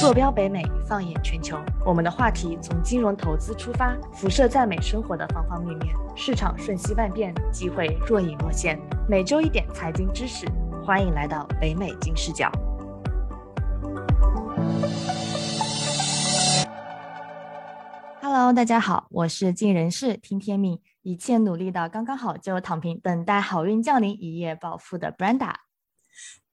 [0.00, 1.58] 坐标北美，放眼全球。
[1.84, 5.92] 我们的话题从金融投资出发，辐射在美生活的方方面面。
[6.14, 8.78] 市场瞬息万变，机会若隐若现。
[9.08, 10.46] 每周一点财经知识，
[10.86, 12.48] 欢迎来到北美金视角。
[18.22, 25.54] Hello，大家好，我是尽人事听天命，一切努力到刚刚好就躺平，等待好运降临，一夜暴富的 Brenda。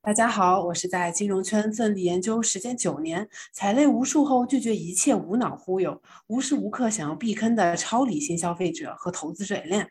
[0.05, 9.89] 大家好，我是在金融圈奋力研究时间九年，踩雷无数后拒绝一切无脑忽悠，无时无刻想要避坑的超理性消费者和投资者链。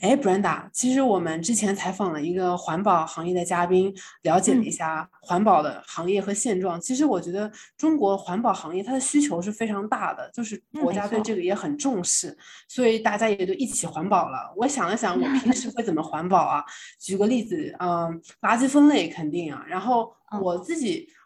[0.00, 6.80] 哎，Brenda，其实我们之前采访了一个环保行业的嘉宾，了解了一下环保的行业和现状。
[6.80, 12.36] 其实我觉得中国环保行业它的需求是非常大的，就是国家对这个也很重视，
[12.68, 14.52] 所以大家也就一起环保了。
[14.56, 16.62] 我想了想，我平时会怎么环保啊？
[16.98, 21.08] 举个例子，嗯，垃圾分类肯定啊，然后我自己。
[21.08, 21.23] 嗯，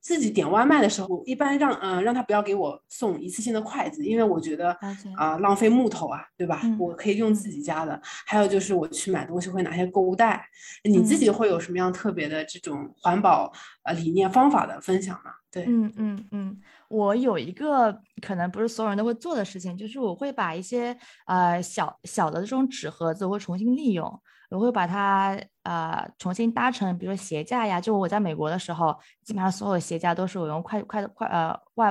[0.00, 4.70] 自己点外卖的时候，一般让嗯让他不要给我送一次性的筷子，因为我觉得
[5.16, 6.62] 啊浪费木头啊，对吧？
[6.78, 8.00] 我可以用自己家的。
[8.26, 10.46] 还有就是我去买东西会拿些购物袋。
[10.84, 13.52] 你自己会有什么样特别的这种环保
[13.84, 15.32] 呃理念方法的分享吗？
[15.50, 24.20] 对，嗯嗯嗯，我有一个可能不是所有人都会做的事情，就是我会把一些呃小小的这种纸盒子我会重新利用。
[24.50, 27.80] 我会把它呃重新搭成，比如说鞋架呀。
[27.80, 31.90] 就我在美国的时候，基本上所有的鞋架都是我用快快快呃外，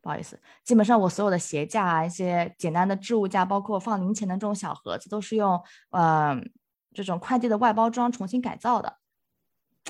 [0.00, 6.36] 不好意思，基本上我所有的鞋架啊，一些简单的置物架，包括放零钱的这种小盒子，都是用呃
[6.92, 8.98] 这种快递的外包装重新改造的。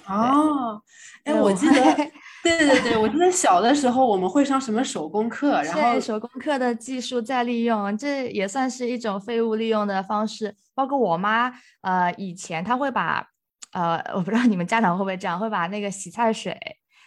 [0.06, 0.82] 哦，
[1.24, 2.12] 哎，我记得。
[2.42, 10.54] 对对对，我记得小的时候我们会上什么手工课，然后手工课的技术再利用，这也算是一种废物利用的方式。
[10.74, 13.26] 包括我妈，呃，以前她会把，
[13.72, 16.56] 呃，我不知道你们家长会不会这样，会把那个洗菜水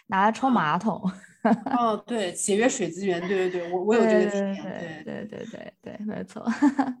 [0.08, 1.00] 拿来冲马桶。
[1.76, 4.62] 哦，对，节约水资源，对对对，我我有这个体验，
[5.04, 6.44] 对对对对对，没错。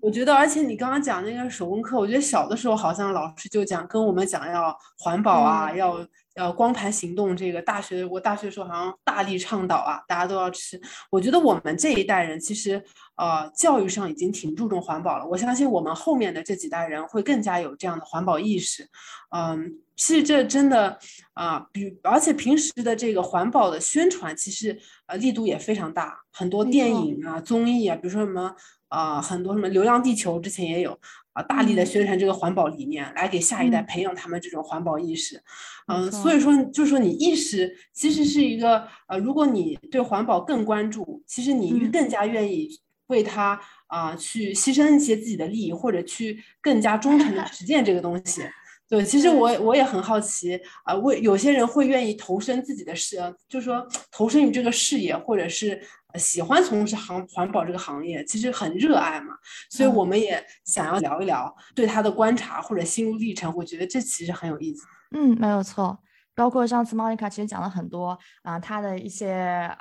[0.00, 5.96] 我觉得，而且你刚刚讲那个手工课，我觉得小的时候好像老师就讲跟我们讲要环保啊，要。
[6.34, 10.80] 呃，光盘行动这个大学，我大学时候好像大力倡导啊，大家都要吃。
[11.10, 12.82] 我觉得我们这一代人其实，
[13.16, 15.26] 呃，教育上已经挺注重环保了。
[15.26, 18.88] 我相信我们后面的这几代人会更加有这样的环保意识。
[19.36, 20.98] 嗯，其实这真的
[21.34, 28.54] 啊，比而且平时的这个环保的宣传，其实呃力度也非常大，很多电影啊、综艺啊，比如说什么
[28.88, 30.98] 啊，很多什么《流浪地球》之前也有。
[31.32, 35.42] 啊，大力的宣传这个环保理念，来给下一代培养他们这种环保意识。
[35.86, 42.68] 嗯，所以说，就是说，你意识其实是一个呃，如果你对环保更关注，其实你更加愿意
[43.06, 48.42] 为他啊去牺牲一些自己的利益，或者去更加忠诚的 实践这个东西。
[48.92, 53.16] 对，其实我我也很好奇啊，为有些人会愿意投身自己的事，
[53.48, 55.82] 就是说投身于这个事业，或者是。
[56.16, 59.32] 喜欢从事行环保这个行业，其实很热爱嘛，
[59.70, 63.50] 所以我们也想要聊一聊对他的观察或者心路历程。
[63.56, 64.82] 我觉得这其实很有意思。
[65.12, 65.98] 嗯，没有错。
[66.34, 69.32] 包括上次 Monica 其实讲了很多啊，他的一些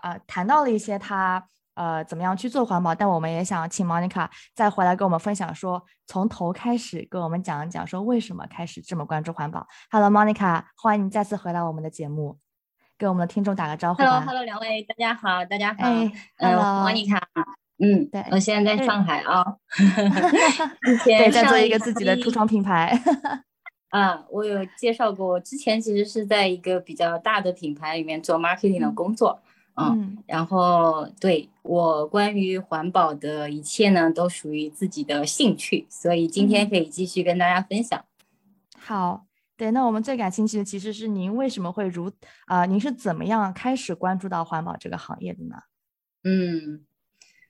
[0.02, 1.46] 呃，谈到了一些他
[1.76, 2.94] 呃怎么样去做环保。
[2.94, 9.68] 但我们也想请 Monica 再回来跟我们分享，说从头开始跟我们讲一讲，说为什么开始这么关注环保。
[9.90, 12.38] Hello，Monica，欢迎你再次回来我们的节目。
[12.98, 15.90] 给我们的听众打个招呼 Hello，Hello，两位，大家好，大家好。
[15.90, 16.12] 嗯，
[16.84, 17.20] 莫妮卡，
[17.80, 19.44] 嗯，对，我现在在上海啊。
[21.04, 22.96] 对，在做一个自己的橱窗品牌。
[23.90, 29.42] 啊，我有介绍过，之前其实是在一个比较大的品牌里面做 marketing 的工作。
[29.76, 38.04] 嗯，然后对我关于环保的一切呢，都属于自己的兴趣，所以今天可以继续跟大家分享。
[38.78, 39.26] 好。
[39.58, 42.12] 对，那我们最感兴趣的其实是您为什么会如
[42.48, 42.66] 啊？
[42.66, 45.56] 您是怎么样开始关注到环保这个行业的呢？
[46.24, 46.84] 嗯，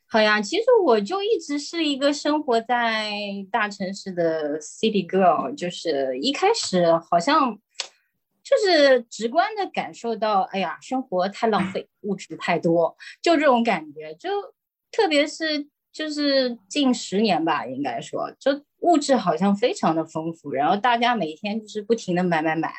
[0.07, 3.13] 好呀，其实我就一直是一个生活在
[3.49, 7.57] 大城市的 city girl，就是一开始好像
[8.43, 14.29] 就是直观的感受到，哎呀，生活太浪费，物质太多，就这种感觉，就
[14.91, 18.63] 特别是就是近十年吧，应该说就。
[18.81, 22.73] 物质好像非常的丰富，然后大家每天就是不停的买买买，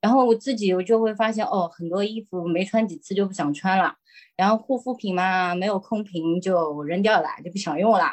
[0.00, 3.94] 然后我自己我就会发现哦，很多衣服没穿几次就不想穿了，
[4.36, 8.06] 然后护肤品嘛没有空瓶就扔掉了，就不想用了，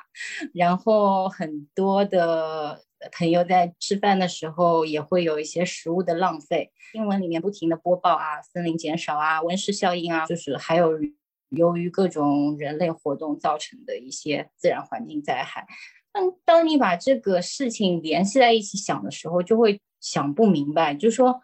[0.53, 10.91] 然后很多的朋友在吃饭的时候也会有一些食物的浪费，新闻里面不停的播报啊，森林减少啊，温室效应啊，就是还有
[11.49, 15.65] 由于各种人类活动造成的一些自然环境灾害。
[16.13, 21.41] 当当你把这个事情联系在一起想的时候，就会想不明白，就说，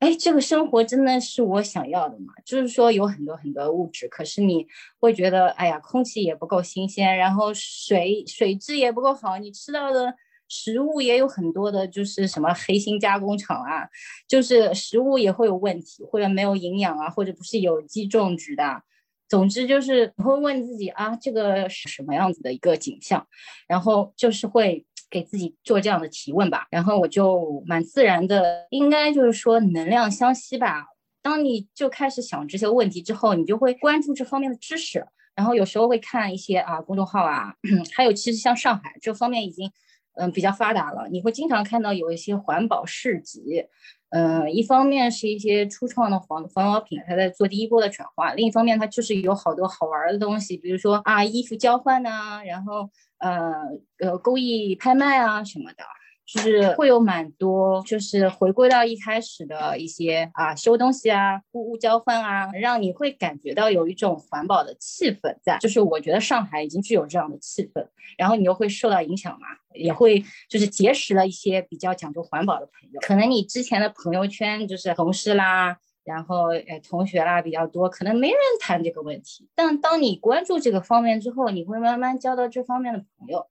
[0.00, 2.32] 哎，这个生活真的是我想要的吗？
[2.44, 4.66] 就是说有很多很多物质，可是你
[4.98, 10.14] 会觉得，哎呀，空气也不够新鲜，然后水水质也不够好，你吃到的
[10.50, 13.88] 食物也有很多的，就是什么黑心加工厂啊，
[14.28, 18.82] 就是食物也会有问题，或者没有营养啊，或者不是有机种植的。
[19.26, 23.26] 总之就是会问自己啊，这个是什么样子的一个景象，
[23.66, 24.84] 然后就是会。
[25.12, 30.86] 给自己做这样的提问吧，然后我就蛮自然的，应该就是说能量相吸吧。
[31.20, 35.04] 当你就开始想这些问题之后，你就会关注这方面的知识，
[35.34, 37.52] 然后有时候会看一些啊公众号啊，
[37.92, 39.68] 还有其实像上海这方面已经
[40.14, 43.66] 嗯比较发达了，你会经常看到有一些环保市集。
[44.10, 53.52] 嗯，一方面是一些初创的环环保品牌在做第一波的转化，另一方面它就是有好多好玩的东西，比如说啊衣服交换呐，然后呃
[54.00, 55.84] 呃工艺拍卖啊什么的。
[56.32, 65.58] 就是会有蛮多，就是回归到一开始的一些啊，修东西啊，物物交换啊，让你会感觉到有一种环保的气氛在。
[65.58, 67.84] 就是我觉得上海已经具有这样的气氛，
[68.16, 73.00] 然后你又会受到影响嘛，也会就是结识了一些比较讲究环保的朋友。
[73.00, 75.78] 可能你之前的朋友圈就是同事啦。
[76.04, 79.48] 然后，呃，同学啦比较多，可能没人谈这个问题。
[79.54, 83.46] 但当你关注这个方面之后，你会慢慢交到这方面的朋友，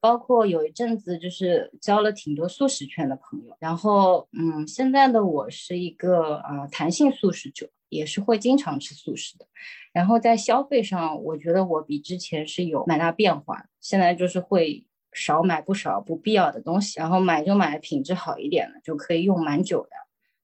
[0.00, 3.56] 包括有一阵子就是交了挺多素食圈的朋友。
[3.60, 9.46] 然后，嗯，现在的我是一个呃弹性素食者，也是会经常吃素食的。
[9.92, 13.66] 然后在消费上，我觉得我比之前是有蛮大变化。
[13.80, 19.90] 现在就是会少买不少不必要的东西，然后买就买品质好一点的，就可以用蛮久的。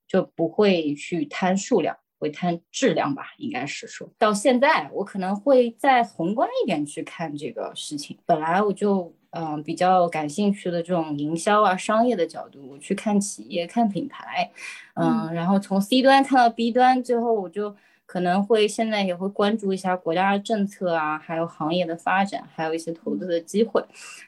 [0.08, 3.34] 就不会去贪数量，会贪质量吧？
[3.36, 8.18] 应该是说到现在，我可能会再宏观一点去看这个事情。
[8.24, 14.50] 本来我就嗯比较感兴趣的这种营销啊、商业的角度，我去看企业、看品牌，
[14.94, 17.76] 嗯，然后从 C 端看到 B 端，最后我就
[18.06, 23.84] 可能会现在也会关注一下国家的政策啊，还有行业的发展，还有一些投资的机会，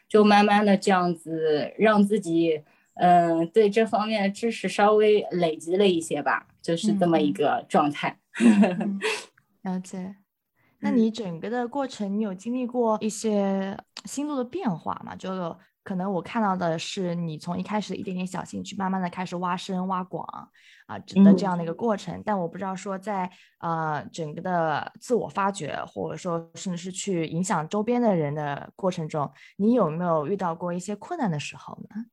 [0.06, 2.60] 就慢慢的这样子让自己。
[3.00, 8.18] 嗯，对这方面的知识稍微累积了一些吧，就是这么一个状态。
[9.62, 10.16] 了解。
[10.80, 13.74] 那你整个的过程，你有经历过一些
[14.04, 15.16] 心路的变化吗？
[15.16, 20.26] 就可能我看到的是你从一开始一点点小兴趣，慢慢的开始挖深挖广
[20.86, 22.22] 啊的这样的一个过程。
[22.22, 23.30] 但我不知道说在
[23.60, 32.04] 呃整个的自我发掘，或者说甚至是去影响周边的人的过程中，你有没有遇到过一些困难的时候呢？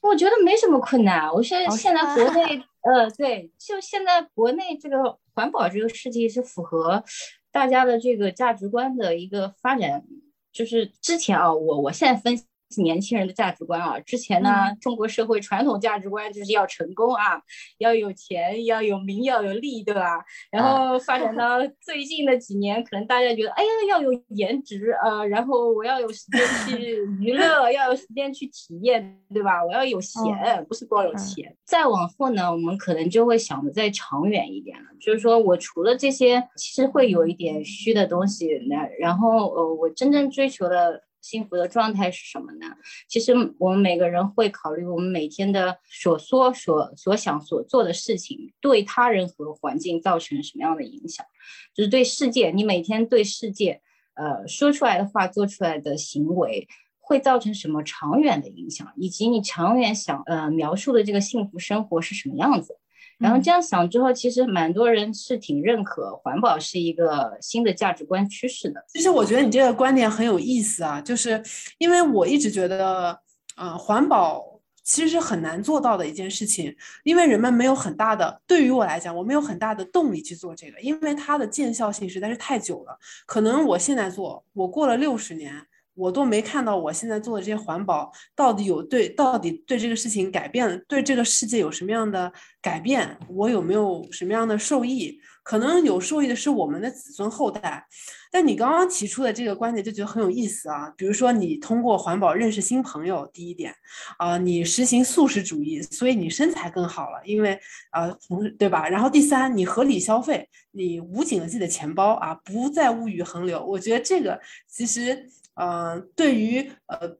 [0.00, 1.32] 我觉得没什么困难。
[1.32, 7.02] 我现在现在 国内，呃，对，就现在国内这个环保这个事情是符合
[7.50, 10.04] 大家的这个价值观的一个发展。
[10.52, 12.44] 就是之前啊，我我现在分析。
[12.76, 14.50] 年轻人的价值观啊，之前呢，
[14.80, 17.40] 中国社会传统价值观就是要成功啊，
[17.78, 20.22] 要有钱，要有名，要有利，对吧？
[20.50, 29.64] 然后发展到最近的几年，可能大家觉得，哎呀，要有颜值啊，然后我要有时间去娱乐，要有时间去体验，对吧？
[29.64, 30.22] 我要有闲，
[30.68, 31.56] 不是光有钱。
[31.64, 41.02] 再往后呢，我们可能就会想的再长远一点了，就是说我除了这些，其实会有一点虚的东西，那然后呃，我真正追求的。
[41.20, 42.66] 幸福的状态是什么呢？
[43.08, 51.26] 其实我们每个人会考虑我们每天的所说、所所想、所做的事情对他人和环境造成什么样的影响，
[51.74, 53.80] 就是对世界，你每天对世界，
[54.14, 56.68] 呃，说出来的话、做出来的行为
[57.00, 62.78] 会造成什么长远的影响，以及你长远想呃描述的这个幸福生活是什么样子。
[63.18, 68.84] 然后这样想之后，其实蛮多人是挺认可环保是一个新的价值观趋势的。
[68.88, 71.42] 其实我觉得你这个观点很有意思啊，就是
[71.78, 73.18] 因为我一直觉得，
[73.56, 82.98] 呃，环保其实是很难做到的一件事情，因为人们没有很大的，对于我来讲，我没有很大的动力去做这个，因为它的见效性实在是太久了。
[83.26, 85.66] 可能我现在做，我过了六十年。
[85.98, 93.18] 我都没看到我现在做的这些环保到底有对到底对这个事情改变，对这个世界有什么样的改变？
[93.28, 95.20] 我有没有什么样的受益？
[95.42, 97.84] 可能有受益的是我们的子孙后代。
[98.30, 100.92] 但你刚刚提出的这个观点就觉得很有意思啊。
[100.94, 103.74] 比如说你通过环保认识新朋友，第一点
[104.18, 107.58] 啊，你实行素食主义，所以你身材更好了，因为
[107.90, 108.86] 啊，同对吧？
[108.86, 113.64] 然后第三，你合理消费，你捂紧了自己的钱包啊，不再物欲横流。
[113.64, 114.38] 我觉得这个
[114.68, 115.26] 其实。
[115.60, 117.18] 嗯，对于呃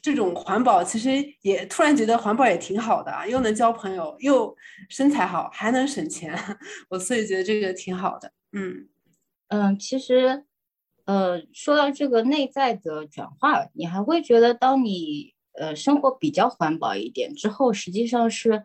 [0.00, 1.10] 这种环保，其实
[1.42, 4.56] 也突然觉得环保也挺好的啊，又能交朋友，又
[4.88, 6.32] 身材好，还能省钱，
[6.88, 8.32] 我所以觉得这个挺好的。
[8.52, 8.88] 嗯
[9.48, 10.44] 嗯，其实
[11.04, 18.62] 呃说到这个内在的转化，你还会觉得，当你呃生活比较环保一点之后，实际上是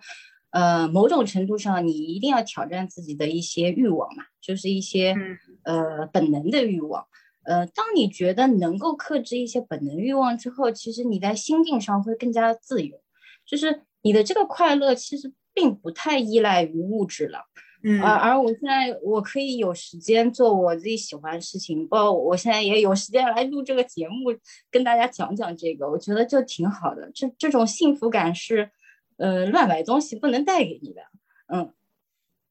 [0.52, 5.16] 呃，某种程度上，你一定要挑战自己的一些欲望嘛，就是一些
[5.64, 7.08] 呃本能的欲望。
[7.46, 13.00] 呃，当你觉得能够克制一些本能欲望之后，其实你在心境上会更加自由，
[13.46, 17.40] 就是你的这个快乐其实并不太依赖于物质了。
[17.84, 24.36] 嗯，而而我现在我可以有时间做我自己喜欢的事情，包括我现在也有时间来录这个节目，
[24.72, 27.12] 跟大家讲讲这个，我觉得就挺好的。
[27.14, 28.72] 这这种幸福感是。
[29.18, 31.02] 呃，乱买东西不能带给你的，
[31.48, 31.72] 嗯，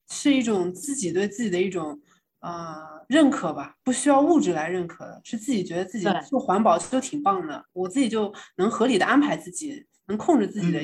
[0.09, 2.01] 是一种自己对自己的一种
[2.45, 10.83] 啊认可吧，不需要物质来认可的，是自己觉得自己做环保就挺棒的，我自己就能合理的安排自己，能控制自己的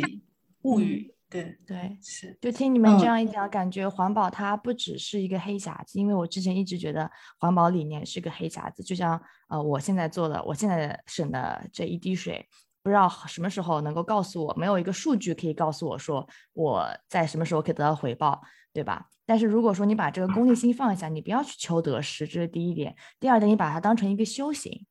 [0.64, 2.38] 物欲，对对是。
[2.42, 12.48] 就听你们这样一讲，感觉环保它不只是一个黑匣子，因为我之前一直觉得环保理念是个黑匣子，就像呃我现在做的，我现在省的这一滴水。
[12.84, 18.42] 不知道什么时候能够告诉我，没有一个数据可以告诉我说我在什么时候可以得到回报，
[18.74, 19.06] 对吧？
[19.32, 22.94] 但是如果说你把这个功利心放下，你不要去求得失，这是第一点。
[23.18, 24.86] 第二点，你把它当成一个修行，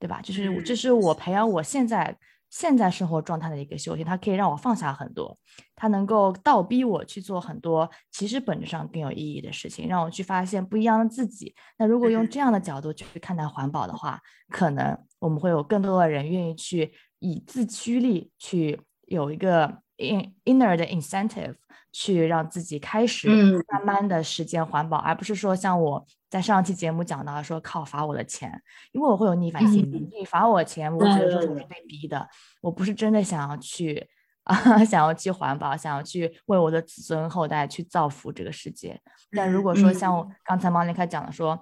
[0.00, 0.20] 对吧？
[0.20, 2.18] 就是这是我培养我现在
[2.50, 5.38] 现在生活状态的一个修行，它可以让我放下很多，
[5.76, 11.54] 它能够倒逼我去做很多其实本质上更有意义的事情，让我去发现不一样的自己。
[11.78, 16.92] 那如果用这样的角度去看待环保的话，可能我们会有更多的人愿意去。
[17.20, 21.54] 以自驱力去有一个 in inner 的 incentive，
[21.92, 23.28] 去让自己开始
[23.68, 28.62] 慢慢的实践环保，而不是说像我在上期节目讲到说靠罚我的钱，
[28.92, 32.28] 因为我会有逆反心理，你罚我钱，我觉得说我是被逼的，
[32.62, 34.08] 我不是真的想要去
[34.44, 39.00] 啊， 想要去环保，想要去为我的子孙后代去造福这个世界。
[39.32, 41.58] 但如果说像我刚才毛林开讲的说。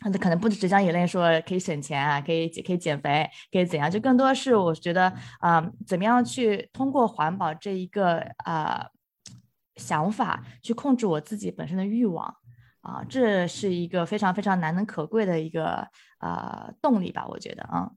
[0.00, 3.90] 他可能不只讲眼泪说可以省钱啊，可以可以减肥，可以怎样？
[3.90, 8.86] 就更多是我觉得啊，怎么样去通过环保这一个啊
[9.76, 12.34] 想法去控制我自己本身的欲望
[12.80, 15.86] 啊，这是一个非常非常难能可贵的一个
[16.18, 17.26] 啊动力吧？
[17.28, 17.90] 我觉得啊。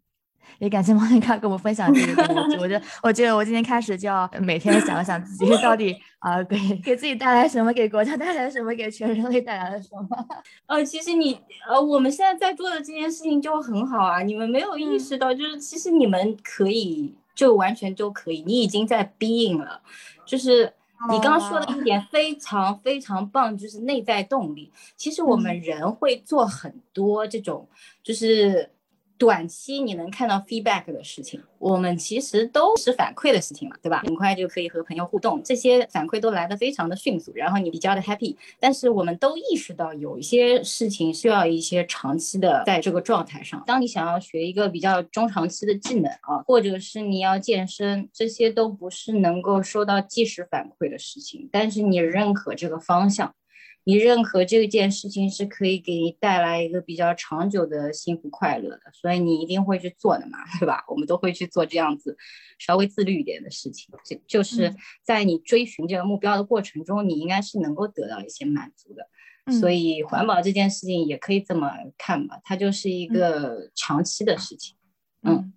[0.59, 2.57] 也感谢莫妮卡跟我们分享这个东西。
[2.61, 10.07] 我觉得，我觉得我今天开始就要每天想想自己到底啊， 给给自己带来什么，给国家带来什么，给全人类带来了什么。
[10.67, 14.21] 呃，其实你呃，我们现在在做的这件事情就很好啊。
[14.21, 19.81] 你们没有意识到，就是其实你们可以就完全就可以，你已经在 being 了。
[20.25, 20.73] 就是
[21.09, 24.71] 你刚刚说的一点非常非常棒，就是内在动力。
[24.95, 27.67] 其实我们人会做很多这种，
[28.03, 28.69] 就是。
[29.23, 34.01] 短期你能看到 feedback 的事情，我们其实都是反馈的事情嘛，对吧？
[34.05, 38.35] 很快就可以和朋友互动，这些反馈都来得非常的迅速，然后你比较的 happy。
[38.59, 43.63] 但是我们都意识到有一些事情需要一些长期的在这个状态上。
[43.65, 53.33] 当你想要学一个比较中长期的技能啊，或者是你要健身，这些都不是能够收到即时反馈的事情，但是你认可这个方向。
[53.85, 60.83] 你认可这件事情是可以给你带来一个比较长久的幸福快乐的，所以你一定会去做的嘛，对吧？
[60.87, 62.17] 我们都会去做这样子
[62.57, 64.73] 稍微自律一点的事情，就就是
[65.03, 69.07] 在你追寻这个目标的过程中，你应该是能够得到一些满足的。
[69.59, 74.77] 所以环保这件事情也可以这么看吧，它就是一个长期的事情。
[75.23, 75.51] 嗯，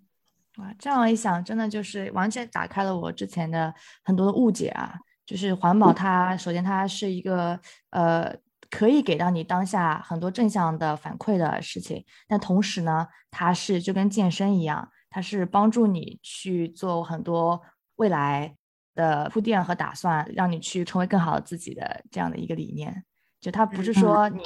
[0.57, 4.99] 哇，这样一想，真的就是完全打开了我之前的很多的误解啊。
[5.27, 7.59] 就是环保，它首先它是一个
[7.91, 8.33] 呃
[8.69, 17.61] 可以给到你当下很多正向的反馈的事情，但同时呢，它是就跟健身一样，它是帮助你去做很多
[17.97, 18.55] 未来
[18.95, 23.03] 的铺垫和打算，让你去成为更好的自己的这样的一个理念。
[23.39, 24.41] 就它不是说你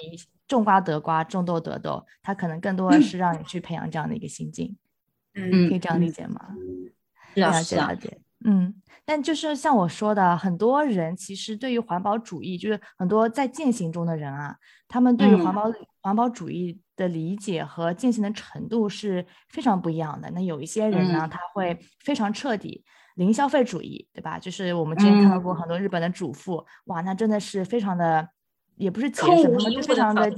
[0.48, 4.76] 种瓜得瓜，种豆得豆，它可能更多的是让你去培养这样的一个心境。
[5.36, 6.42] 嗯，可以这样理解吗？
[7.36, 8.74] 了解了解，嗯。
[9.04, 14.56] 但就是像我说的，很多人其实对于环保主义，就是很多在践行中的人啊，
[14.88, 15.66] 他们对于环保
[16.02, 20.30] 环保主义的理解和践行的程度是非常不一样的。
[20.32, 24.38] 那有一些人呢，他会非常彻底零消费主义，对吧？
[24.38, 28.30] 就是我们之前看到过很多日本的主妇，哇，那真的是非常的，
[28.78, 30.32] 也不是节省，他们就非常的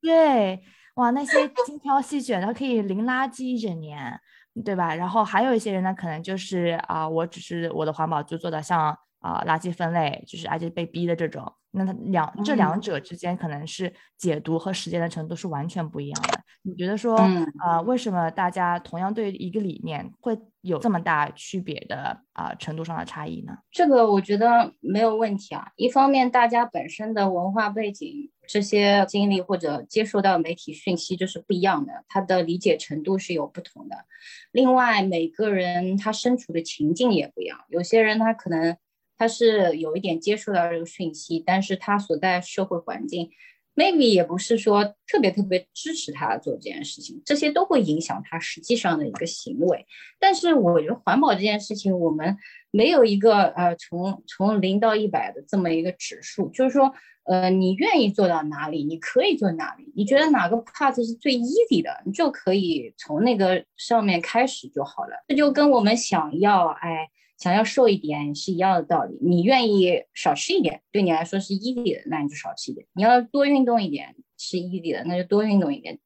[0.00, 0.60] 对，
[0.94, 4.18] 哇，那些精挑细选，他可以零垃圾一整年。
[4.64, 4.94] 对吧？
[4.94, 11.52] 然后还有一些人呢，可能就是啊，我只是我的环保就做的像啊垃圾分类，就是而且被逼的这种。
[11.70, 16.40] 那它两这两者之间可能是解读和实践的程度是完全不一样的。
[16.62, 17.16] 你觉得说
[17.58, 23.56] 啊，为什么大家同样对一个理念会有这么大区别的啊程度上的差异呢？
[23.70, 25.68] 这个我觉得没有问题啊。
[25.76, 28.30] 一方面，大家本身的文化背景。
[28.50, 34.06] 这些经历或者接受到媒体讯息就是不一样的，他的理解程度是有不同的。
[34.52, 38.74] 另外，每个人他身处的情境也不一样，有些人他可能
[39.18, 43.30] 他是有一点接触到这个讯息，但是他所在社会环境。
[43.74, 49.86] maybe 也不是说特别特别支持他做这件事情，这些都会影响他实际上的一个行为。
[50.18, 52.36] 但是我觉得环保这件事情，我们
[52.72, 65.24] 没有一个呃从从零到一百的这么一个指数，就是说呃你愿意做到哪里，你可以做哪里，你觉得哪个 part 是最 easy 的，你就可以从那个上面开始就好了。
[65.28, 67.08] 这就跟我们想要哎。
[67.38, 75.98] 想要瘦一点是一样的道理，你愿意少吃一点，对你来说是 easy 的，那你就少吃一点；你要多运动一点是 easy 的，那就多运动一点。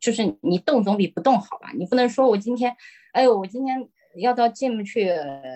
[0.00, 1.72] 就是你动总比不动好吧？
[1.76, 2.74] 你不能说我今天，
[3.12, 5.10] 哎呦，我今天要到 gym 去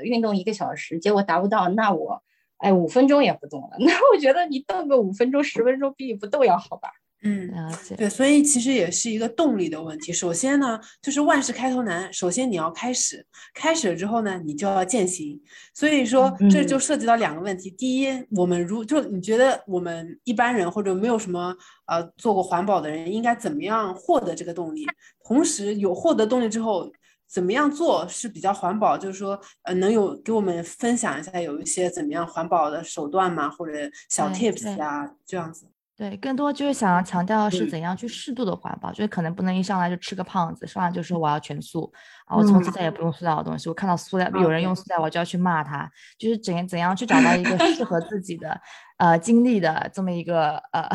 [0.04, 2.22] 运动一个小时，结果达不到，那我
[2.58, 3.76] 哎五分钟也不动了。
[3.80, 6.90] 那我觉得你动个五分钟、十分钟比你不动要好吧？
[7.26, 7.50] 嗯，
[7.96, 10.12] 对，所以其实也是一个动力的问题。
[10.12, 15.40] 首先呢，就是万事开头难，首先你要开始，开始了之后呢，你就要践行。
[15.72, 17.70] 所以说，这就涉及到两个问题。
[17.70, 24.86] 第一，我们如就你觉得我们一般人或者没有什么呃做过环保的人，应该怎么样获得这个动力？
[25.24, 26.92] 同时，有获得动力之后，
[27.26, 28.98] 怎么样做是比较环保？
[28.98, 33.48] 就是说，呃，能有给我们分享一下有一些怎么样环保的手段吗？
[33.48, 33.72] 或者
[34.10, 35.64] 小 tips 啊，这样子。
[35.96, 41.92] 对，更多就是想要强调是怎样去适度的环保，就是可能不能一上来就吃个胖子，上来就说我要全素
[42.26, 43.68] 啊，我从此再也不用塑料的东西。
[43.68, 45.88] 我看到塑料有人用塑料，我就要去骂他。
[46.18, 48.60] 就是怎怎样去找到一个适合自己的
[48.98, 50.88] 呃经历的这么一个呃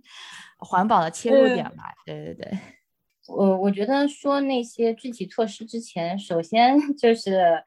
[0.58, 1.92] 环保的切入点吧。
[2.06, 2.58] 对对对，
[3.26, 7.62] 我我觉得说那些具体措施之前，首先 就是。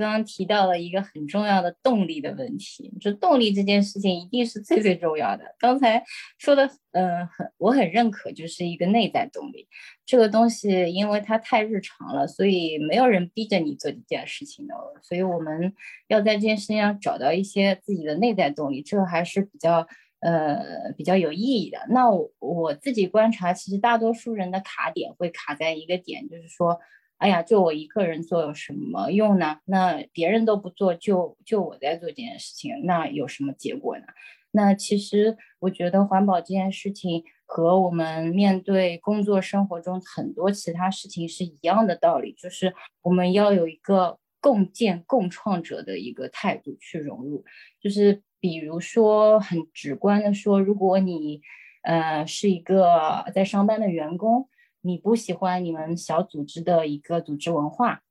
[0.00, 5.54] 刚刚提到了一个很重要的动力的问题，就动力这件事情一定是最最重要的。
[5.58, 6.02] 刚才
[6.38, 9.68] 说的，嗯，很我很认可，就是一个内在动力。
[10.04, 14.74] 这个东西因为它太日常了，所以没有人逼着你做这件事情的。
[15.02, 15.72] 所以我们
[16.08, 19.86] 要在这件事情上找到一些自己的内在动力，这个还是比较
[20.20, 21.78] 呃比较有意义的。
[21.90, 26.80] 那我我自己观察，其实大多数人的卡点会卡在一个点，就是说。
[27.20, 29.58] 哎呀，就我一个人做有什么用呢？
[29.66, 34.04] 那别人都不做，就就我在做这件事情，那有什么结果呢？
[34.52, 47.44] 那其实我觉得环保这件事情和我们面对工作生活中很多其他事情是一样的道理，就是我们要有一个共建共创者的一个态度去融入。
[47.82, 51.42] 就是比如说很直观的说，如果你
[51.82, 54.48] 呃是一个在上班的员工。
[54.82, 58.02] 你不喜欢你们小组织的一个组织文化，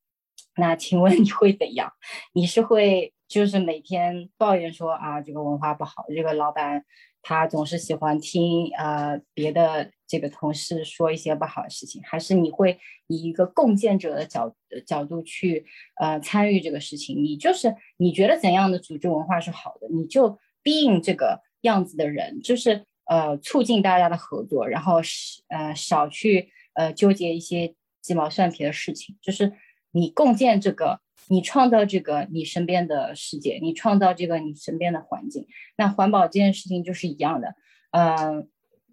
[0.55, 1.93] 那请问你会怎样？
[2.33, 6.83] 你是会就是每天抱怨说啊这个文化不好，这个老板
[7.21, 12.77] 他总是喜欢听呃别的这个同事说一些不好的事情，还是你会
[13.07, 14.55] 以一个共建者的角
[14.85, 15.65] 角度去
[15.99, 17.23] 呃参与这个事情？
[17.23, 26.51] 你就是你觉得怎样的组织文化是好的，你就 being 这个样子的人，就是呃促进大家的合作，然后是呃少去。
[26.79, 29.51] 呃，纠结一些鸡毛蒜皮的事情，就是
[29.91, 35.45] 你共建这个，你创造这个你身边的世界，你创造这个你身边的环境。
[35.75, 37.55] 那环保这件事情就是一样的。
[37.91, 38.47] 嗯，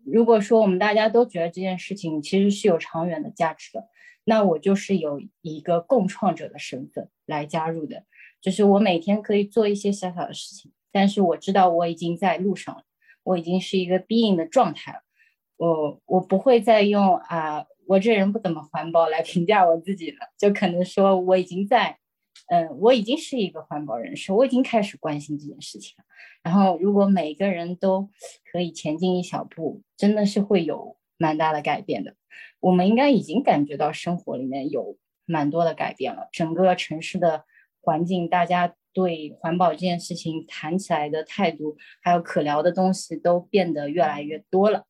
[0.05, 3.89] 如果说我们大家都觉得这件事情其实是有长远的价值的，
[4.25, 8.03] 那我就是有一个共创者的身份来加入的，
[8.41, 12.83] 就是我每天可以做一些小小的事情，但是我知道我已经在路上了，
[13.23, 14.99] 我已经是一个 being 的状态了。
[15.57, 17.65] 我我不会再用啊。
[17.87, 21.99] 我这人不怎么环保来评价我自己了，就可能说我已经在，
[22.49, 26.05] 嗯，我已经是一个环保人士，我已经开始关心这件事情了。
[26.43, 28.09] 然后，如果每个人都
[28.53, 32.15] 可以前进一小步，真的是会有蛮大的改变的。
[32.61, 37.45] 我们应该已经感觉到生活里面有蛮多的改变了，整个城市的
[37.81, 44.87] 环境，大家对环保这件事情谈起来的态度，还有可聊的东西都变得越来越多了。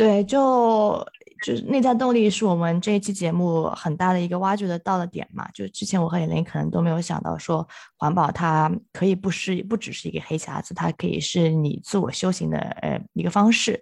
[0.00, 1.06] 对，就
[1.44, 5.46] 就是内在动力是我们这一期节目很大的一个挖掘的到的点嘛。
[5.52, 13.78] 就之前我和李琳可能都没有想到，说环保它可以不是不只是一个黑匣子，它可以是你自我修行的呃一个方式。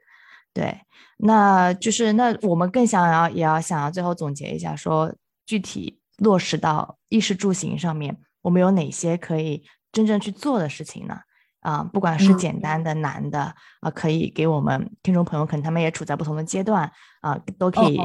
[0.52, 0.76] 对，
[1.18, 5.14] 那就是那我们更想要也要想要最后总结一下，说
[5.46, 11.16] 具体落实到衣食住行上面，我们有哪些可以真正去做的事情呢？
[11.68, 18.00] 啊，不管是简单的、难的，啊，可以给我们听众朋友，可能他们也处在不同的阶段，啊，都可以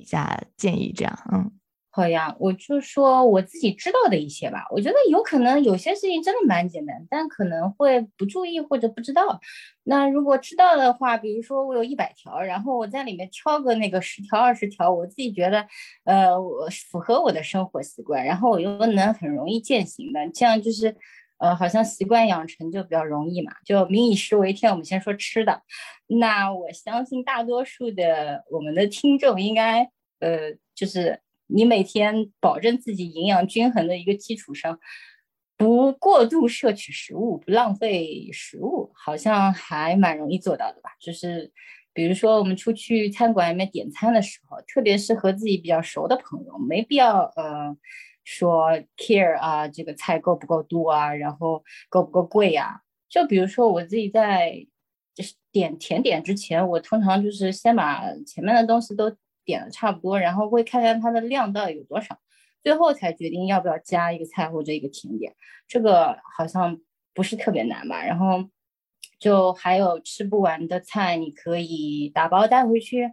[0.00, 1.52] 一下建议这样，嗯，
[1.92, 4.66] 好呀，我就说我自己知道的一些吧。
[4.72, 9.40] 我觉得有可能有些事情真的蛮简单，但可能会不注意或者不知道。
[9.84, 15.64] 那如果知道的话，比如说我有一百条，然后我在里面挑个那个十条、二十条，我自己觉得，
[16.04, 20.96] 呃，我符合我的生活习惯，然后我又能很容易践行的，这样就是。
[21.38, 23.52] 呃，好像习惯养成就比较容易嘛。
[23.64, 25.62] 就民以食为天，我们先说吃的。
[26.06, 34.78] 那我相信大多数的我们的听众应该，呃，就是你每天保证自己营养均衡的一个基础上，
[35.56, 40.90] 不过度摄取食物，不浪费食物，好像还蛮容易做到的吧？
[41.00, 41.52] 就是
[41.92, 47.76] 比如说我们出去餐馆里面点餐的时候，特别是和自己比较熟的朋友，没必要呃。
[48.26, 51.14] 说 care 啊，这个菜够不够多啊？
[51.14, 52.82] 然后够不够贵呀？
[53.08, 54.66] 就比如说我自己在
[55.14, 62.18] 就是点甜点之前，我通常就是先把前面的东西都点的差不多，然后会看看它的量到底有多少，
[62.64, 65.32] 最后才决定要不要加一个菜或者一个甜点。
[65.68, 66.80] 这个好像
[67.14, 68.04] 不是特别难吧？
[68.04, 68.44] 然后
[69.20, 73.12] 就还有吃不完的菜，你可以打包带回去。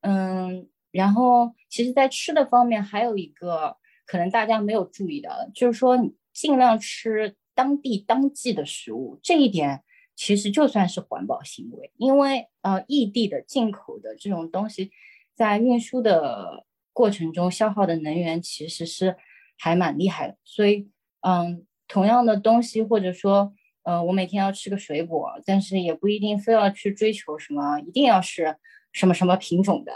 [0.00, 3.76] 嗯，然后其实，在吃的方面还有一个。
[4.08, 5.98] 可能大家没有注意到的，就是说
[6.32, 9.84] 尽量吃当地当季的食物，这一点
[10.16, 14.90] 其实就算是环保行为，因为呃异地的进口的这种东西，
[15.34, 19.14] 在运输的过程中消耗的能源其实是
[19.58, 20.88] 还蛮厉害的，所以
[21.20, 28.56] 嗯同样的东西或者说呃我每天要吃个水果，但是也不一定非要去追求什么一定要是
[28.92, 29.92] 什么什么品种的，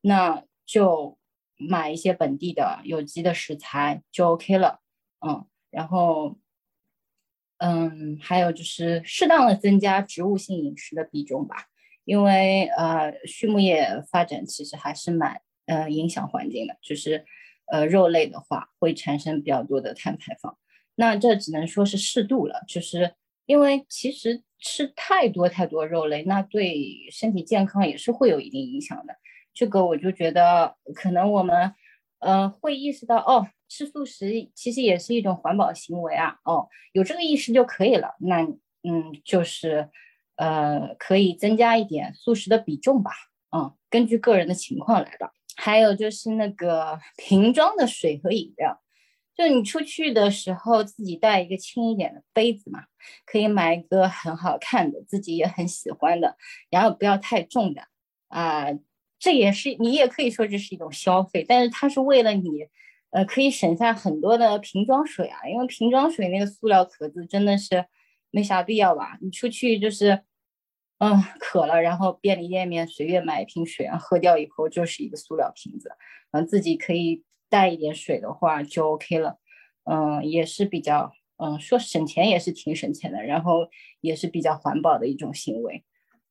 [0.00, 1.16] 那就。
[1.68, 4.80] 买一些本地的有机的食材就 OK 了，
[5.26, 6.36] 嗯，然后，
[7.58, 11.66] 嗯，还有就是适当的增加植物性饮食的比重吧，
[12.04, 17.24] 因为呃，畜牧业发展其实还是蛮呃影响环境的，就是
[17.66, 20.58] 呃肉类的话会产生比较多的碳排放，
[20.96, 23.14] 那这只能说是适度了，就是
[23.46, 29.16] 因为其实吃太多太多肉类，那对身体健康也是会有一定影响的。
[29.54, 31.74] 这个我就觉得，可能我们，
[32.20, 38.14] 呃，会意识到，哦，吃素食其实也是一种环保行为啊，哦，有这个意识就可以了。
[38.20, 38.42] 那，
[38.82, 39.90] 嗯，就是，
[40.36, 43.10] 呃，可以增加一点素食的比重吧，
[43.56, 45.32] 嗯，根据个人的情况来吧。
[45.54, 48.80] 还有就是那个瓶装的水和饮料，
[49.36, 52.84] 就你出去的时候自己带一个轻一点的杯子嘛，
[53.26, 56.36] 可以买一个很好看的，自己也很喜欢的，
[56.70, 57.82] 然后不要太重的，
[58.28, 58.68] 啊。
[59.22, 62.66] 这也是你也可以说这是一种消费，但是它是为了你，
[63.10, 67.86] 呃，可以省下很多的瓶装水啊，因为瓶装水那个塑料壳子真的是
[68.32, 69.18] 没啥必要吧？
[69.20, 70.22] 你出去就是，
[70.98, 75.92] 嗯，渴了，然后便利店面随便买一瓶水，喝掉以后就是一个塑料瓶子，
[76.32, 79.38] 嗯，自己可以带一点水的话就 OK 了，
[79.84, 83.68] 嗯，也是比较，嗯，说省钱也是挺省钱的，然后
[84.00, 85.84] 也是比较环保的一种行为。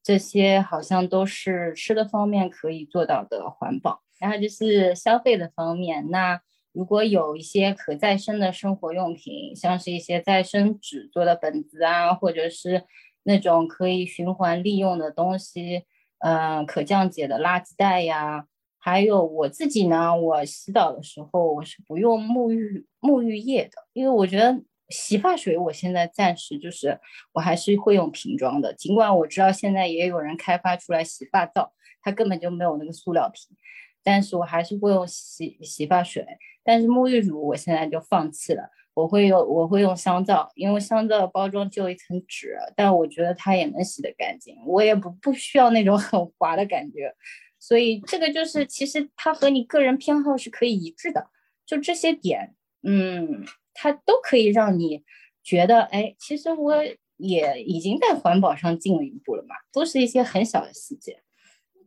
[0.04, 6.10] 这些好像都是吃的方面可以做到的环保，然后就是消费的方面。
[6.10, 12.84] 那如果有一些可再生的生活用品，像是一些再生纸做的本子啊，或者是
[13.24, 15.84] 那种可以循环利用的东西，
[16.20, 18.48] 嗯，可降解的垃圾袋呀，
[18.80, 24.62] 还有我自己呢，我洗澡的时候我是不用沐浴沐浴液的，因为我觉得。
[24.92, 27.00] 洗发水，我现在暂时就是
[27.32, 33.58] 我还是会用瓶装的，尽管我知道现在也有人开发出来洗发皂，它根本就没有那个塑料瓶，
[34.04, 36.26] 但是我还是会用洗洗发水。
[36.64, 47.16] 但是沐浴乳我现在就放弃了，我会用我会用香皂，因为香皂的包装就一层纸，但我觉得它也能洗得干净，我也不不需要那种很滑的感觉，
[47.60, 51.30] 所以这个就是其实它和你个人偏好是可以一致的，
[51.66, 53.44] 就这些点，嗯。
[53.82, 55.04] 它都可以让你
[55.42, 56.76] 觉得，哎，其实我
[57.18, 61.24] 也已经在环保上进了一步了嘛，都是一些很小的细节。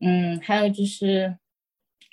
[0.00, 1.38] 嗯，还有就是，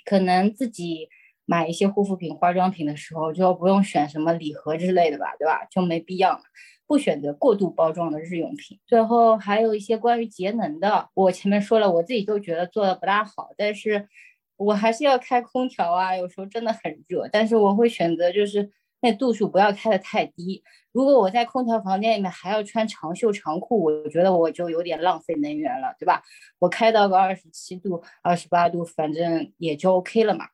[0.04, 1.08] 可能自己
[1.44, 5.66] 买一些护肤品、化妆品的时候，就不用选什么礼盒之类的吧，对吧？
[5.68, 6.42] 就没必要了，
[6.86, 8.78] 不选择过度包装的日用品。
[8.86, 14.08] 最后还有一些关于节能的，我前面说了，我自己都觉得做的不大好，但是
[14.56, 18.70] 我还是要开空调啊，有时候真的很热，但是我会选择就是。
[19.02, 20.62] 那度数不要开的太低。
[20.92, 26.22] 如果我在空调房间里面还要穿长袖长裤，我觉得我就有点浪费能源了，对吧？
[26.58, 30.46] 我开到个二十七度、二十八度，反正也就 OK 了嘛。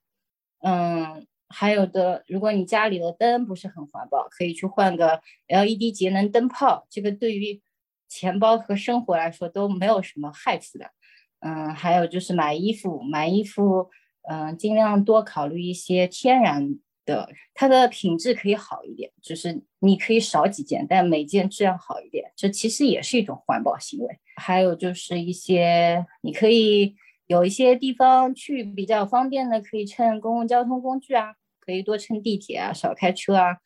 [0.62, 7.60] 嗯，还有的，如果你家里的灯不是很环保，可以去换个 LED 节能灯泡，这个对于
[8.08, 10.90] 钱包和生活来说都没有什么害处的。
[11.40, 13.90] 嗯，还有就是买衣服，买衣服，
[14.28, 16.78] 嗯，尽量多考虑一些天然。
[17.08, 24.18] 的，它的品质可以好一点，就是你可以少几件，但每件质量好一点，这其实也是一种环保行为。
[24.36, 26.94] 还有就是一些你可以
[27.26, 33.56] 有一些地方去比较方便的，可以乘公共交通工具啊，可以多乘地铁啊，少开车啊。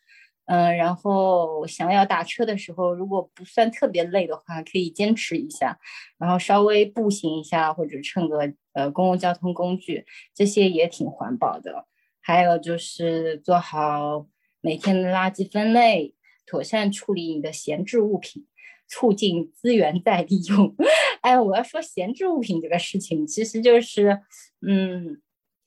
[0.47, 5.79] 嗯，然后想要打车的时候，如果不算特别累的话，可以坚持一下，
[6.19, 11.87] 然后稍微步行一下或者乘个呃公共交通工具，这些也挺环保的。
[12.23, 14.27] 还有就是做好
[14.61, 16.15] 每天的垃圾分类，
[16.47, 18.47] 妥善处理你的闲置物品，
[18.89, 20.75] 促进资源再利用。
[21.21, 24.21] 哎，我要说闲置物品这个事情，其实就是，
[24.67, 25.21] 嗯，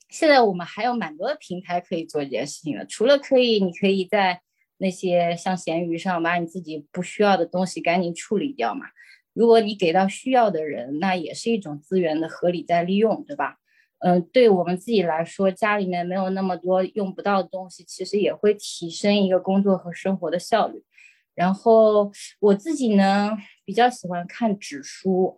[0.10, 2.86] 现在我们还有蛮多的平台可以做这件事情的。
[2.86, 4.42] 除了可以，你可以在
[4.78, 8.86] 那些像闲鱼上把你自己不需要的东西赶紧处理掉嘛。
[9.34, 13.58] 如果你给到需要的人，那也是一种资源的合理再利用，对吧？
[14.00, 20.84] 嗯，对我们自己来说，家里面没有那么多用不到的东西，其实也会提升一个工作和生活的效率。
[21.34, 23.32] 然后我自己呢，
[23.66, 25.38] 比较喜欢看纸书。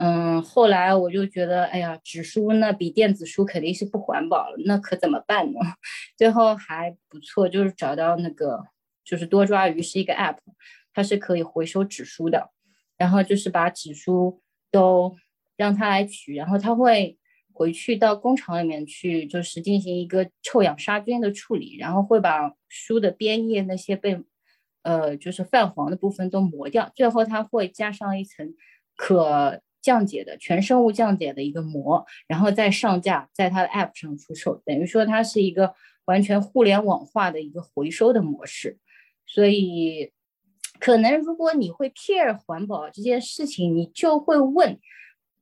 [0.00, 5.58] 嗯，后来我就觉得，哎呀，纸书那比电子书肯定是不环保了，那可怎么办呢？
[6.16, 8.64] 最后还不错，就是找到那个，
[9.04, 10.36] 就是多抓鱼是一个 app，
[10.94, 12.50] 它是可以回收纸书的，
[12.96, 14.40] 然后就是把纸书
[14.70, 15.16] 都
[15.56, 17.18] 让它来取，然后它会
[17.58, 24.22] 回去到工厂里面去，就是进行一个臭氧杀菌的处理，然后会把书的边页那些被，
[24.82, 28.54] 呃，就是泛黄的部分都磨掉，最后它会加上一层
[28.96, 29.60] 可。
[29.80, 35.72] 降解的全生物降解的一个膜，然后再上架在它的 App 上出售，等于说它是一个
[36.04, 38.76] 完全互联网化的一个回收的模式。
[39.24, 40.10] 所以，
[40.80, 44.78] 可能如果你会 care 环保这件事情，你就会问：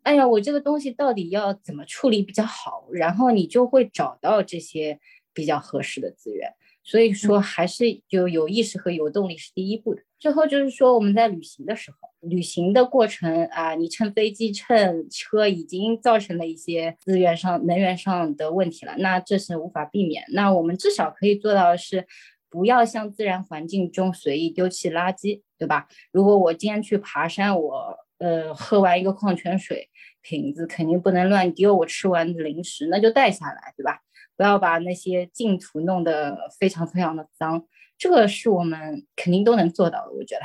[0.06, 2.86] 哎呀，我这个东西到底要怎么处理比较好？
[2.92, 5.00] 然后你就会找到这些
[5.34, 6.48] 比较合适的资源。
[6.84, 10.02] 所以说，还是就有意识和有动力是第一步的。
[10.20, 20.22] 最后就是说，我们在旅行的时候，旅行的过程啊，你乘飞机、乘车已经造成了一些资源上、能源上的问题了，那这是无法避免。
[20.28, 22.06] 那我们至少可以做到的是，
[22.48, 25.88] 不要向自然环境中随意丢弃垃圾，对吧？
[26.12, 29.88] 如果我今天去爬山，我呃喝完一个矿泉水
[30.22, 34.00] 瓶子，肯定不能乱丢；我吃完零食，那就带下来，对吧？
[34.36, 40.12] 不要把那些净土弄得非常非常的脏，这个是我们肯定都能做到的。
[40.12, 40.42] 我觉得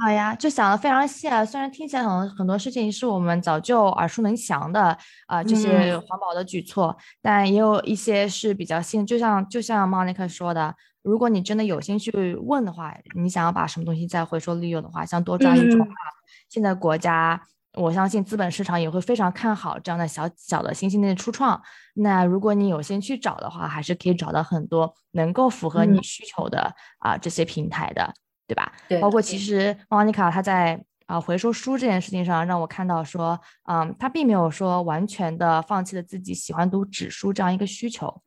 [0.00, 1.44] 好呀，就想的非常细啊。
[1.44, 9.04] 虽然听起来很很多事情是我们早就耳熟能详的啊，这些环保的举措，但也有一些是比较新。
[9.06, 15.94] 就像就像 Monica 说的，如果你真的有心去问的话，你想要把什么东西再回收利用的话，像多抓鱼种啊，
[16.48, 17.42] 现在国家。
[17.74, 21.62] 我相信资本市场也会非常看好这样的小小的新兴的初创。
[21.94, 28.12] 那如果你有心去找的话，还是可以找到很多能够符合你需求的啊这些平台的，
[28.50, 28.72] 对吧？
[28.88, 29.00] 对。
[29.00, 38.22] 包括其实莫妮卡她在啊回收书这件事情上，让我看到说，嗯，她并没有说完全的放弃了自己喜欢读纸书这样一个需求。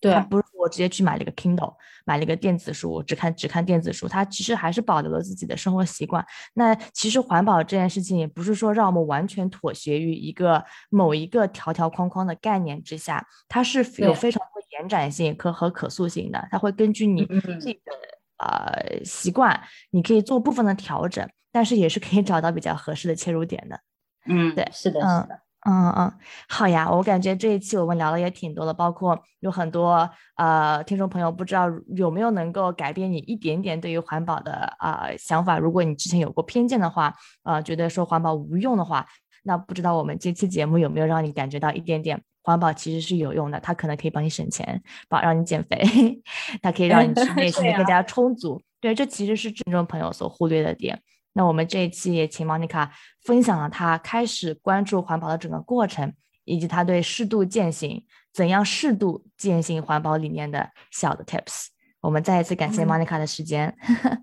[0.00, 0.12] 对。
[0.12, 1.74] 他不是我直接去买了一个 Kindle。
[2.04, 6.24] 买了一个电子书，只看只看电子书，他其实还是保留了自己的生活习惯。
[6.54, 16.48] 那其实环保这件事情也不是说让我们完全妥协于一个某一个条条框框的概念之下，它是有非常多延展性可和可塑性的。
[16.50, 17.92] 它会根据你自己的
[18.38, 23.80] 呃习惯，你可以做部分的调整，但是也是可以找到比较合适的切入点的。
[24.26, 25.40] 嗯，对，是的，是的。
[25.66, 26.12] 嗯嗯，
[26.48, 35.58] 好呀，我感觉这一期我们聊的也挺多的，包括有很多呃听众朋友不知道有没有能够改变你一点点对于环保的啊想法。
[35.58, 39.04] 如果你之前有过偏见的话，呃，觉得说环保无用的话，
[39.42, 45.78] 那不知道我们这期节目有没有让你感觉到一点点环保其实是有用的，它可能可以帮你省钱，帮让你减肥，
[46.62, 48.58] 它可以让你吃 内心更加充足。
[48.80, 50.98] 对，这其实是听众朋友所忽略的点。
[51.34, 52.88] 那我们这一期也请 Monica
[53.22, 56.10] 分享了她开始关注环保的整个过程，
[56.46, 61.66] 以及她对适度践行、怎样适度践行环保理念的小的 tips。
[62.00, 63.76] 我们再一次感谢 Monica 的时间，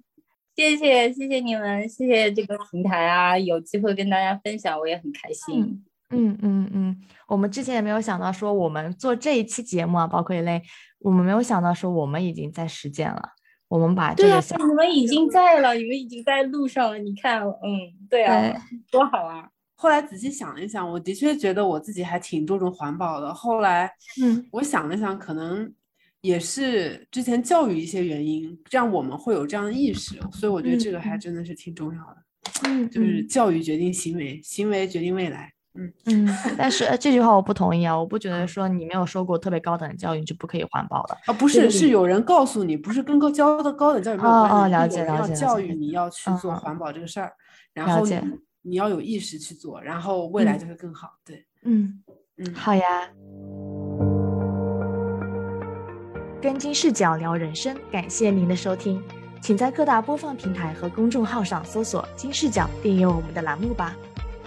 [0.58, 5.62] 谢谢谢谢你们，谢谢这个平台啊，有机会跟大家分享，我也很开心。
[5.62, 10.62] 嗯嗯嗯嗯，我们之前也没有想到说我们做这一期节目啊，包括一类，
[11.00, 13.30] 我们没有想到说我们已经在实践了。
[13.68, 17.00] 我们把这个，你们已经在了，你们已经在路上了。
[17.00, 18.54] 你看，嗯，对啊，
[18.92, 19.50] 多好啊！
[19.74, 23.34] 后来仔细想了一想，我的确觉得我自己还挺注重环保的。
[23.34, 25.70] 后来，嗯，我想了想，可能
[26.22, 30.20] 也是之前教育一些原因，让我们会有这样的意识。
[30.32, 32.18] 所以我觉得这个还真的是挺重要的。
[32.66, 35.52] 嗯，就是教育决定行为，行为决定未来。
[35.76, 37.98] 嗯嗯， 但是这句话我不同意啊！
[37.98, 41.34] 我不觉得说你没有受过特别高等的教育就不可以环保了啊！
[41.34, 44.54] 不是，是有人告诉你，不是跟高教的高等教育没有关系。
[44.54, 45.34] 哦哦，了解了解。
[45.36, 47.34] 教育你要去做环保这个事儿，
[47.74, 48.06] 然后
[48.62, 51.10] 你要有意识去做，然后未来就会更好。
[51.26, 52.02] 对，嗯
[52.38, 53.10] 嗯，好呀。
[56.42, 59.02] 跟金视角聊人生，感谢您的收听。
[59.42, 63.96] 请在各大播放平台和公众号上搜索“金视角”，订阅我们的栏目吧。